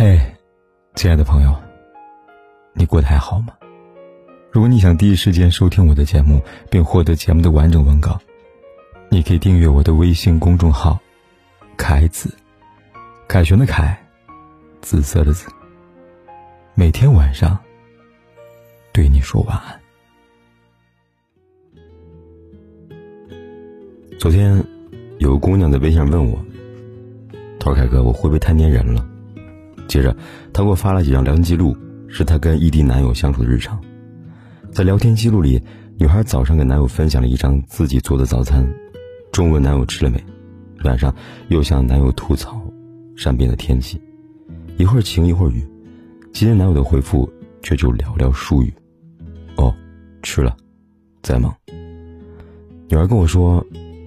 [0.00, 0.16] 嘿，
[0.94, 1.52] 亲爱的朋友，
[2.72, 3.52] 你过得还好吗？
[4.52, 6.40] 如果你想第一时间收听我的节目，
[6.70, 8.16] 并获得节目的完整文稿，
[9.08, 10.96] 你可以订阅我的微信公众号
[11.76, 12.32] “凯子”，
[13.26, 14.00] 凯旋的凯，
[14.80, 15.48] 紫色的紫。
[16.76, 17.58] 每天晚上
[18.92, 19.80] 对你说晚安。
[24.16, 24.64] 昨天
[25.18, 26.40] 有个姑娘在微信上问我
[27.58, 29.04] ：“涛凯哥，我会不会太粘人了？”
[29.88, 30.14] 接着，
[30.52, 33.80] 他给我发了几张聊天记录，是他跟异地男友相处的日常。
[34.70, 35.60] 在聊天记录里，
[35.98, 38.64] 女孩早上给男友分享了一张自己做的早餐，
[39.32, 40.22] 中午问男友吃了没，
[40.84, 41.12] 晚上
[41.48, 42.62] 又向男友吐槽
[43.16, 44.00] 善变的天气，
[44.76, 45.66] 一会儿晴一会儿雨。
[46.34, 47.28] 今天男友的回复
[47.62, 48.72] 却就寥寥数语
[49.56, 49.74] ：“哦，
[50.22, 50.54] 吃了，
[51.22, 51.52] 在忙。”
[52.90, 53.64] 女孩跟我说，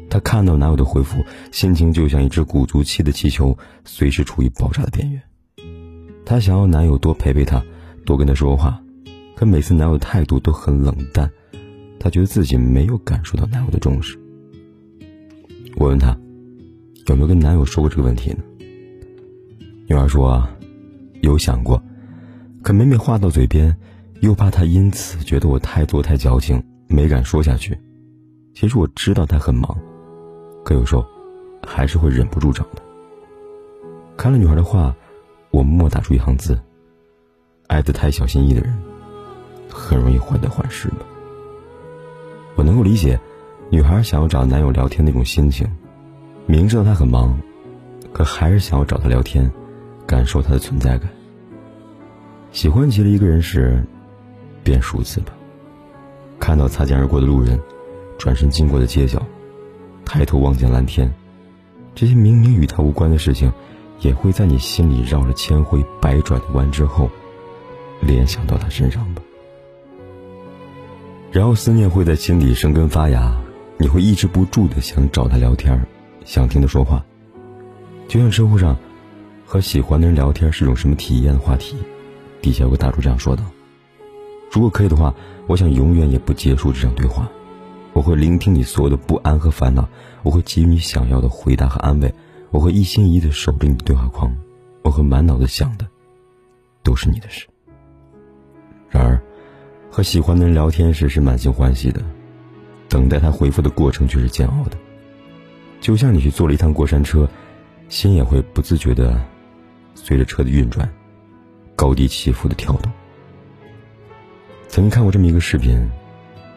[0.10, 5.22] 她看到男友的回复，心情就像一只鼓足气的气球，随时处于爆炸的边缘。
[6.32, 7.62] 她想要男友多陪陪她，
[8.06, 8.82] 多跟她说话，
[9.36, 11.30] 可每次男友态度都很冷淡，
[12.00, 14.18] 她觉得自己没有感受到男友的重视。
[15.76, 16.18] 我问她，
[17.08, 18.38] 有没有跟男友说过这个问题呢？
[19.90, 20.42] 女孩说，
[21.22, 21.84] 有想过，
[22.62, 23.76] 可每每话到嘴边，
[24.22, 27.78] 又怕他因此觉得我太作太矫情，没敢说下去。
[28.54, 29.78] 其实我知道他很忙，
[30.64, 31.06] 可有时候，
[31.68, 32.82] 还是会忍不住找的。
[34.16, 34.96] 看了女孩的话。
[35.52, 36.58] 我默打出一行字
[37.68, 38.74] ：“爱得太小心翼翼的人，
[39.70, 41.00] 很容易患得患失吧。”
[42.56, 43.20] 我能够理解，
[43.70, 45.68] 女孩想要找男友聊天那种心情，
[46.46, 47.38] 明知道他很忙，
[48.14, 49.52] 可还是想要找他聊天，
[50.06, 51.10] 感受他的存在感。
[52.54, 53.84] 喜欢极了一个人时，
[54.64, 55.34] 便数次吧。
[56.40, 57.60] 看到擦肩而过的路人，
[58.18, 59.22] 转身经过的街角，
[60.06, 61.14] 抬头望见蓝天，
[61.94, 63.52] 这些明明与他无关的事情。
[64.02, 67.10] 也会在你心里绕着千回百转的弯之后，
[68.02, 69.22] 联想到他身上吧。
[71.32, 73.32] 然后思念会在心里生根发芽，
[73.78, 75.80] 你会抑制不住的想找他聊天，
[76.26, 77.06] 想听他说话。
[78.08, 78.76] 就像知乎上，
[79.46, 81.78] 和喜欢的人聊天是种什么体验话题，
[82.42, 83.44] 底下有个大叔这样说道
[84.52, 85.14] ：“如果可以的话，
[85.48, 87.30] 我想永远也不结束这场对话。
[87.94, 89.88] 我会聆听你所有的不安和烦恼，
[90.24, 92.12] 我会给予你想要的回答和安慰。”
[92.52, 94.30] 我会一心一意的守着你的对话框，
[94.84, 95.88] 我会满脑子想的，
[96.84, 97.48] 都是你的事。
[98.90, 99.20] 然而，
[99.90, 102.04] 和喜欢的人聊天时是满心欢喜的，
[102.90, 104.78] 等待他回复的过程却是煎熬的。
[105.80, 107.28] 就像你去坐了一趟过山车，
[107.88, 109.20] 心也会不自觉的
[109.96, 110.88] 随着车的运转，
[111.76, 112.92] 高低起伏的跳动。
[114.68, 115.90] 曾经看过这么一个视频，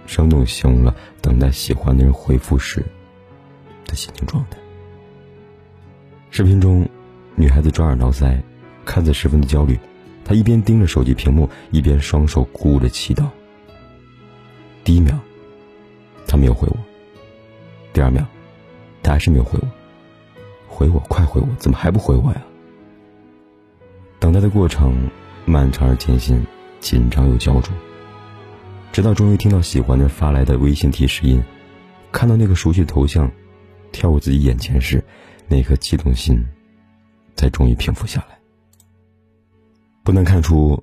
[0.07, 2.85] 生动形容了等待喜欢的人回复时
[3.87, 4.59] 的心情状态。
[6.37, 6.85] 视频中，
[7.37, 8.43] 女孩子抓耳挠腮，
[8.85, 9.79] 看着十分的焦虑。
[10.25, 13.29] 她一边盯着手机屏幕，一边双手鼓舞着祈祷。
[14.83, 15.17] 第一秒，
[16.27, 16.77] 他没有回我；
[17.93, 18.25] 第二秒，
[19.01, 19.69] 他还是没有回我。
[20.67, 21.47] 回我，快回我！
[21.57, 22.43] 怎么还不回我呀？
[24.19, 25.09] 等待的过程
[25.45, 26.45] 漫长而艰辛，
[26.81, 27.73] 紧张又焦灼。
[28.91, 31.41] 直到终于听到喜欢的发来的微信提示音，
[32.11, 33.31] 看到那个熟悉的头像
[33.93, 35.01] 跳过自己眼前时。
[35.49, 36.45] 那颗激动心，
[37.37, 38.39] 才终于平复下来。
[40.03, 40.83] 不难看出，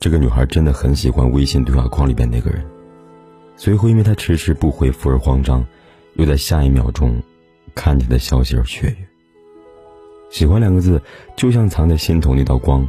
[0.00, 2.64] 这个女孩真的很喜欢微信对话框里边那个人，
[3.56, 5.64] 所以会因为他迟迟不回复而慌张，
[6.14, 7.22] 又在下一秒钟
[7.74, 8.96] 看见的消息而雀跃。
[10.30, 11.02] 喜欢两个字，
[11.36, 12.88] 就像藏在心头那道光，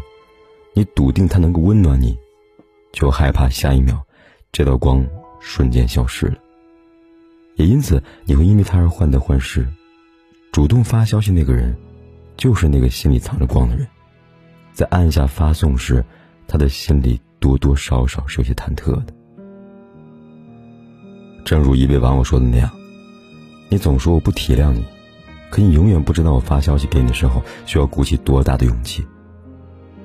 [0.74, 2.18] 你笃定它能够温暖你，
[2.94, 4.02] 就害怕下一秒
[4.52, 5.06] 这道光
[5.42, 6.38] 瞬间消失了。
[7.56, 9.68] 也因此，你会因为他而患得患失。
[10.54, 11.76] 主动发消息那个人，
[12.38, 13.88] 就是那个心里藏着光的人。
[14.72, 16.06] 在按下发送时，
[16.48, 19.08] 他的心里多多少少是有些忐忑的。
[21.44, 22.70] 正如一位网友说的那样
[23.68, 24.86] ：“你总说我不体谅你，
[25.50, 29.04] 可你永远不知道我发消息给你的时候需要鼓起多大的勇气。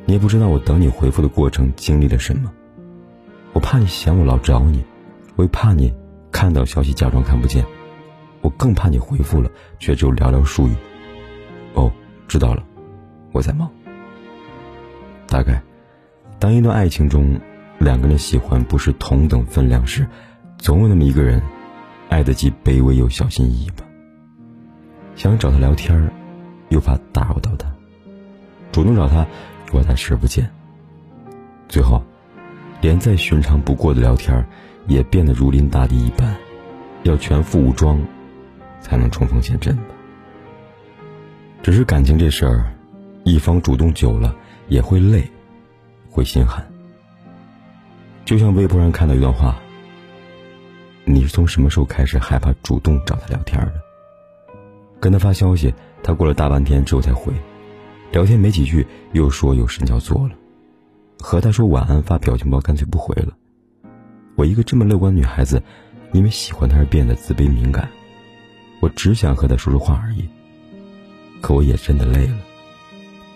[0.06, 2.50] 你也不知道我等你回复的过程经历了什么。
[3.52, 4.82] 我怕你嫌我老找你，
[5.36, 5.92] 我又怕你
[6.32, 7.62] 看到消息假装看不见。”
[8.40, 10.74] 我更怕你回复了，却只有寥寥数语。
[11.74, 11.92] 哦，
[12.26, 12.62] 知道了，
[13.32, 13.70] 我在忙。
[15.26, 15.62] 大概，
[16.38, 17.38] 当一段爱情中
[17.78, 20.06] 两个人喜欢不是同等分量时，
[20.58, 21.42] 总有那么一个人，
[22.08, 23.84] 爱的既卑微又小心翼翼吧。
[25.16, 26.10] 想找他聊天
[26.68, 27.66] 又怕打扰到他；
[28.72, 29.26] 主动找他，
[29.72, 30.48] 又怕他视而不见。
[31.68, 32.02] 最后，
[32.80, 34.46] 连再寻常不过的聊天
[34.86, 36.34] 也变得如临大敌一般，
[37.02, 38.00] 要全副武装。
[38.80, 39.94] 才能冲锋陷阵吧。
[41.62, 42.72] 只是感情这事儿，
[43.24, 44.34] 一方主动久了，
[44.68, 45.28] 也会累，
[46.08, 46.66] 会心寒。
[48.24, 49.56] 就像微博上看到一段话
[51.04, 53.74] ：“你是从什么时候开始害怕主动找他聊天的？
[55.00, 57.32] 跟他发消息，他过了大半天之后才回；
[58.12, 60.34] 聊天没几句，又说有事要做了；
[61.18, 63.32] 和他说晚安，发表情包干脆不回了。
[64.36, 65.62] 我一个这么乐观的女孩子，
[66.12, 67.88] 因为喜欢他而变得自卑敏感。
[68.80, 70.28] 我只想和他说说话而已，
[71.40, 72.36] 可我也真的累了。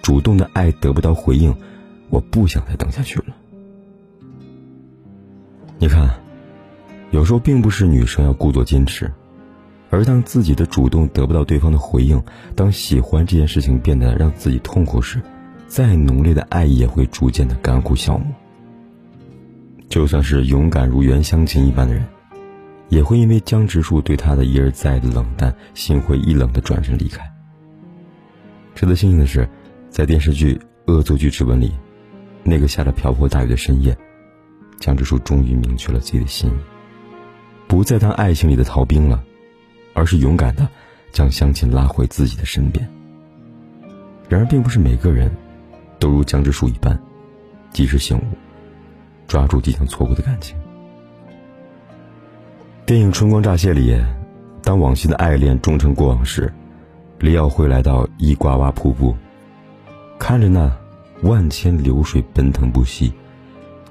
[0.01, 1.55] 主动的爱得不到回应，
[2.11, 3.27] 我不想再等下去了。”
[5.79, 6.21] 你看，
[7.11, 9.13] 有时候并不是女生要故作矜持，
[9.91, 12.23] 而当自己的主动得不到对方的回应，
[12.55, 15.21] 当喜欢这件事情变得让自己痛苦时，
[15.67, 18.27] 再浓烈的爱也会逐渐的干枯消磨。
[19.89, 22.05] 就算是勇敢如袁湘琴一般的人，
[22.93, 27.27] 也会因为江直树对她的一而再的冷淡，心灰意冷的转身离开。
[28.75, 29.49] 值得庆幸的是，
[29.89, 30.55] 在电视剧
[30.93, 31.73] 《恶作剧之吻》里，
[32.45, 33.97] 那个下着瓢泼大雨的深夜。
[34.79, 36.59] 江直树终于明确了自己的心意，
[37.67, 39.25] 不再当爱情里的逃兵了，
[39.95, 40.69] 而是勇敢的
[41.13, 42.87] 将湘琴拉回自己的身边。
[44.29, 45.35] 然而，并不是每个人
[45.99, 47.01] 都如江直树一般，
[47.73, 48.23] 及时醒悟，
[49.27, 50.55] 抓住即将错过的感情。
[52.85, 53.97] 电影《春光乍泄》里，
[54.61, 56.53] 当往昔的爱恋终成过往时，
[57.21, 59.17] 李耀辉来到伊瓜哇瀑布，
[60.19, 60.71] 看着那
[61.23, 63.13] 万千流水奔腾不息。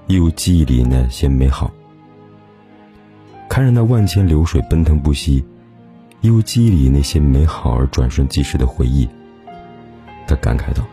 [0.08, 1.72] 一如记忆里那些美好，
[3.48, 5.42] 看着那万千流水奔腾不息，
[6.20, 9.08] 一如记忆里那些美好而转瞬即逝的回忆，
[10.28, 10.86] 他感慨道：“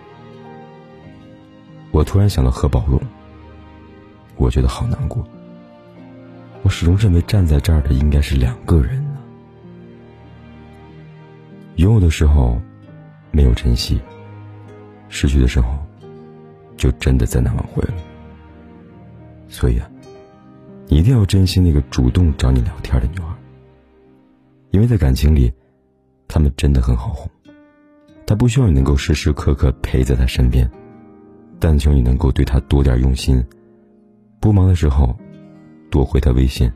[1.91, 3.01] 我突然想到何宝荣，
[4.37, 5.27] 我觉得好难过。
[6.69, 9.19] 我始终认为站在这儿的应该是两个人呢。
[11.77, 12.61] 拥有的时候
[13.31, 13.99] 没有珍惜，
[15.09, 15.79] 失去的时候
[16.77, 17.95] 就真的再难挽回了。”
[19.49, 19.91] 所以啊，
[20.89, 23.35] 你一定要珍惜那个主动找你聊天的女孩，
[24.71, 25.51] 因为在感情里，
[26.29, 27.31] 他们真的很好哄。
[28.27, 30.71] 他不需要你能够时时刻刻陪在他身边，
[31.59, 33.43] 但求你能够对他多点用心。
[34.39, 35.19] 不忙的时候，
[35.91, 36.71] 多回他微信；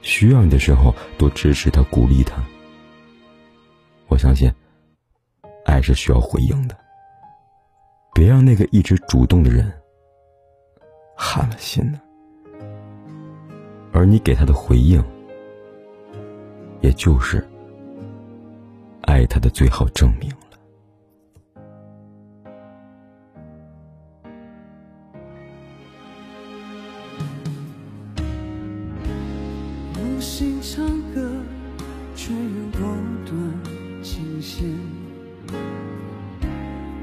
[0.00, 2.42] 需要你的时候，多支持他、鼓励他。
[4.08, 4.52] 我相信，
[5.64, 6.76] 爱是需要回应的。
[8.14, 9.72] 别让那个一直主动的人。
[11.14, 12.00] 寒了心呢，
[13.92, 15.02] 而你给他的回应，
[16.80, 17.46] 也就是
[19.02, 20.28] 爱他的最好证明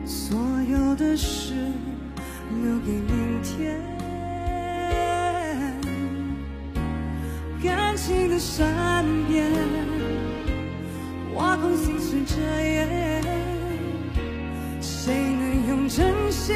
[0.09, 1.53] 所有的事
[2.63, 3.79] 留给明天。
[7.63, 9.45] 感情的善变，
[11.35, 13.21] 挖空心思遮掩，
[14.81, 16.55] 谁能用真心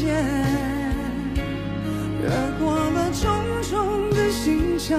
[0.00, 0.08] 间
[2.22, 2.28] 越
[2.58, 3.30] 过了重
[3.62, 4.98] 重的心墙，